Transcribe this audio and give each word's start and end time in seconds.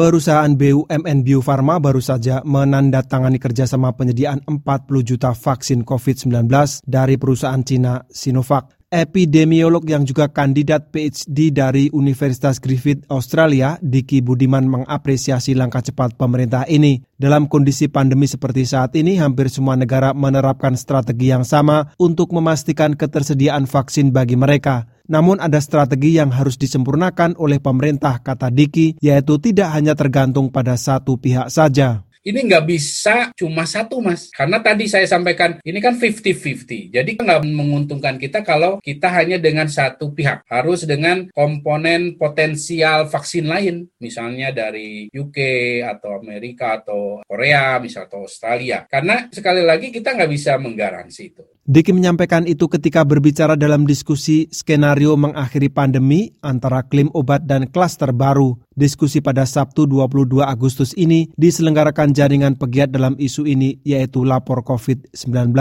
Perusahaan 0.00 0.56
BUMN 0.56 1.28
Bio 1.28 1.44
Farma 1.44 1.76
baru 1.76 2.00
saja 2.00 2.40
menandatangani 2.40 3.36
kerjasama 3.36 3.92
penyediaan 3.92 4.40
40 4.48 4.64
juta 5.04 5.36
vaksin 5.36 5.84
COVID-19 5.84 6.48
dari 6.88 7.20
perusahaan 7.20 7.60
Cina 7.60 8.00
Sinovac. 8.08 8.80
Epidemiolog 8.88 9.84
yang 9.84 10.08
juga 10.08 10.32
kandidat 10.32 10.88
PhD 10.88 11.52
dari 11.52 11.92
Universitas 11.92 12.64
Griffith 12.64 13.04
Australia, 13.12 13.76
Diki 13.84 14.24
Budiman 14.24 14.72
mengapresiasi 14.72 15.52
langkah 15.52 15.84
cepat 15.84 16.16
pemerintah 16.16 16.64
ini. 16.64 17.04
Dalam 17.20 17.44
kondisi 17.44 17.92
pandemi 17.92 18.24
seperti 18.24 18.64
saat 18.64 18.96
ini, 18.96 19.20
hampir 19.20 19.52
semua 19.52 19.76
negara 19.76 20.16
menerapkan 20.16 20.80
strategi 20.80 21.28
yang 21.28 21.44
sama 21.44 21.92
untuk 22.00 22.32
memastikan 22.32 22.96
ketersediaan 22.96 23.68
vaksin 23.68 24.16
bagi 24.16 24.40
mereka. 24.40 24.88
Namun 25.10 25.42
ada 25.42 25.58
strategi 25.58 26.22
yang 26.22 26.30
harus 26.30 26.54
disempurnakan 26.54 27.34
oleh 27.34 27.58
pemerintah, 27.58 28.22
kata 28.22 28.54
Diki, 28.54 28.94
yaitu 29.02 29.42
tidak 29.42 29.74
hanya 29.74 29.98
tergantung 29.98 30.54
pada 30.54 30.78
satu 30.78 31.18
pihak 31.18 31.50
saja. 31.50 32.06
Ini 32.20 32.36
nggak 32.36 32.66
bisa 32.68 33.32
cuma 33.32 33.64
satu 33.64 34.04
mas. 34.04 34.28
Karena 34.28 34.60
tadi 34.60 34.84
saya 34.84 35.08
sampaikan 35.08 35.56
ini 35.64 35.80
kan 35.80 35.96
50-50 35.96 36.92
jadi 36.92 37.10
nggak 37.16 37.48
menguntungkan 37.48 38.20
kita 38.20 38.44
kalau 38.44 38.76
kita 38.84 39.08
hanya 39.08 39.40
dengan 39.40 39.72
satu 39.72 40.12
pihak. 40.12 40.44
Harus 40.44 40.84
dengan 40.84 41.32
komponen 41.32 42.20
potensial 42.20 43.08
vaksin 43.08 43.48
lain. 43.48 43.88
Misalnya 44.04 44.52
dari 44.52 45.08
UK 45.08 45.38
atau 45.80 46.20
Amerika 46.20 46.84
atau 46.84 47.24
Korea 47.24 47.80
misal 47.80 48.04
atau 48.04 48.28
Australia. 48.28 48.84
Karena 48.84 49.32
sekali 49.32 49.64
lagi 49.64 49.88
kita 49.88 50.12
nggak 50.12 50.30
bisa 50.30 50.60
menggaransi 50.60 51.22
itu 51.24 51.44
Diki 51.70 51.94
menyampaikan 51.94 52.50
itu 52.50 52.66
ketika 52.66 53.06
berbicara 53.06 53.54
dalam 53.54 53.86
diskusi 53.86 54.50
skenario 54.50 55.14
mengakhiri 55.14 55.70
pandemi 55.70 56.34
antara 56.42 56.82
klaim 56.82 57.06
obat 57.14 57.46
dan 57.46 57.70
klaster 57.70 58.10
baru. 58.10 58.58
Diskusi 58.74 59.22
pada 59.22 59.46
Sabtu 59.46 59.86
22 59.86 60.42
Agustus 60.42 60.90
ini 60.98 61.30
diselenggarakan 61.38 62.10
jaringan 62.10 62.58
pegiat 62.58 62.90
dalam 62.90 63.14
isu 63.22 63.46
ini 63.46 63.78
yaitu 63.86 64.26
lapor 64.26 64.66
COVID-19. 64.66 65.54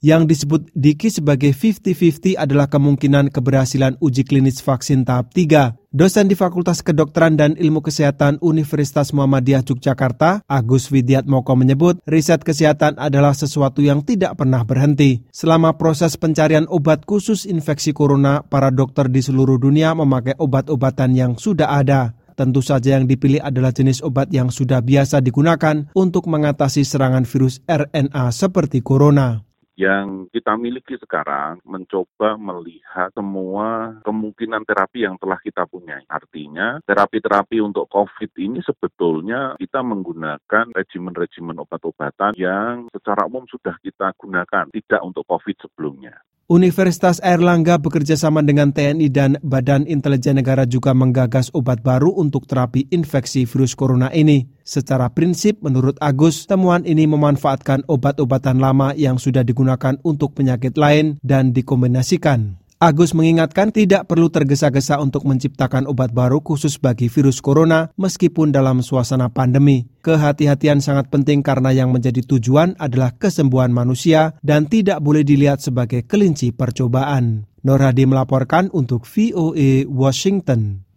Yang 0.00 0.32
disebut 0.32 0.72
Diki 0.72 1.12
sebagai 1.12 1.52
50-50 1.52 2.40
adalah 2.40 2.72
kemungkinan 2.72 3.28
keberhasilan 3.28 4.00
uji 4.00 4.24
klinis 4.24 4.64
vaksin 4.64 5.04
tahap 5.04 5.28
3. 5.36 5.76
Dosen 5.92 6.24
di 6.24 6.32
Fakultas 6.32 6.80
Kedokteran 6.80 7.36
dan 7.36 7.52
Ilmu 7.52 7.84
Kesehatan 7.84 8.40
Universitas 8.40 9.12
Muhammadiyah 9.12 9.60
Yogyakarta, 9.60 10.40
Agus 10.48 10.88
Widiatmoko 10.88 11.52
menyebut, 11.52 12.00
riset 12.08 12.40
kesehatan 12.40 12.96
adalah 12.96 13.36
sesuatu 13.36 13.84
yang 13.84 14.00
tidak 14.00 14.40
pernah 14.40 14.64
berhenti. 14.64 15.20
Selama 15.36 15.76
proses 15.76 16.16
pencarian 16.16 16.64
obat 16.72 17.04
khusus 17.04 17.44
infeksi 17.44 17.92
corona, 17.92 18.40
para 18.40 18.72
dokter 18.72 19.04
di 19.12 19.20
seluruh 19.20 19.60
dunia 19.60 19.92
memakai 19.92 20.32
obat-obatan 20.40 21.12
yang 21.12 21.36
sudah 21.36 21.76
ada. 21.76 22.16
Tentu 22.40 22.64
saja 22.64 22.96
yang 22.96 23.04
dipilih 23.04 23.44
adalah 23.44 23.68
jenis 23.68 24.00
obat 24.00 24.32
yang 24.32 24.48
sudah 24.48 24.80
biasa 24.80 25.20
digunakan 25.20 25.92
untuk 25.92 26.24
mengatasi 26.24 26.88
serangan 26.88 27.28
virus 27.28 27.60
RNA 27.68 28.32
seperti 28.32 28.80
corona 28.80 29.49
yang 29.80 30.28
kita 30.28 30.60
miliki 30.60 31.00
sekarang 31.00 31.64
mencoba 31.64 32.36
melihat 32.36 33.08
semua 33.16 33.96
kemungkinan 34.04 34.68
terapi 34.68 35.08
yang 35.08 35.16
telah 35.16 35.40
kita 35.40 35.64
punya. 35.64 36.04
Artinya, 36.04 36.84
terapi-terapi 36.84 37.64
untuk 37.64 37.88
COVID 37.88 38.36
ini 38.36 38.60
sebetulnya 38.60 39.56
kita 39.56 39.80
menggunakan 39.80 40.76
regimen-regimen 40.76 41.56
obat-obatan 41.64 42.36
yang 42.36 42.92
secara 42.92 43.24
umum 43.24 43.48
sudah 43.48 43.80
kita 43.80 44.12
gunakan, 44.20 44.68
tidak 44.68 45.00
untuk 45.00 45.24
COVID 45.24 45.56
sebelumnya. 45.64 46.20
Universitas 46.50 47.22
Airlangga 47.22 47.78
bekerja 47.78 48.18
sama 48.18 48.42
dengan 48.42 48.74
TNI 48.74 49.06
dan 49.06 49.38
Badan 49.38 49.86
Intelijen 49.86 50.34
Negara 50.34 50.66
juga 50.66 50.90
menggagas 50.90 51.46
obat 51.54 51.78
baru 51.78 52.10
untuk 52.10 52.50
terapi 52.50 52.90
infeksi 52.90 53.46
virus 53.46 53.78
corona 53.78 54.10
ini. 54.10 54.50
Secara 54.66 55.14
prinsip, 55.14 55.62
menurut 55.62 55.94
Agus, 56.02 56.50
temuan 56.50 56.82
ini 56.82 57.06
memanfaatkan 57.06 57.86
obat-obatan 57.86 58.58
lama 58.58 58.90
yang 58.98 59.14
sudah 59.14 59.46
digunakan 59.46 59.94
untuk 60.02 60.34
penyakit 60.34 60.74
lain 60.74 61.22
dan 61.22 61.54
dikombinasikan. 61.54 62.58
Agus 62.80 63.12
mengingatkan 63.12 63.76
tidak 63.76 64.08
perlu 64.08 64.32
tergesa-gesa 64.32 65.04
untuk 65.04 65.28
menciptakan 65.28 65.84
obat 65.84 66.16
baru 66.16 66.40
khusus 66.40 66.80
bagi 66.80 67.12
virus 67.12 67.36
corona 67.44 67.92
meskipun 68.00 68.56
dalam 68.56 68.80
suasana 68.80 69.28
pandemi. 69.28 69.84
Kehati-hatian 70.00 70.80
sangat 70.80 71.12
penting 71.12 71.44
karena 71.44 71.76
yang 71.76 71.92
menjadi 71.92 72.24
tujuan 72.24 72.80
adalah 72.80 73.12
kesembuhan 73.20 73.68
manusia 73.68 74.32
dan 74.40 74.64
tidak 74.64 75.04
boleh 75.04 75.28
dilihat 75.28 75.60
sebagai 75.60 76.08
kelinci 76.08 76.56
percobaan. 76.56 77.44
Nur 77.60 77.84
melaporkan 77.84 78.72
untuk 78.72 79.04
VOA 79.04 79.84
Washington. 79.84 80.88